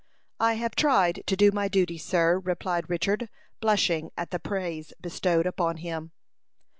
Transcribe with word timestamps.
"I 0.39 0.53
have 0.55 0.73
tried 0.75 1.21
to 1.27 1.35
do 1.37 1.51
my 1.51 1.67
duty, 1.67 1.99
sir," 1.99 2.39
replied 2.39 2.89
Richard, 2.89 3.29
blushing 3.59 4.09
at 4.17 4.31
the 4.31 4.39
praise 4.39 4.93
bestowed 4.99 5.45
upon 5.45 5.77
him. 5.77 6.11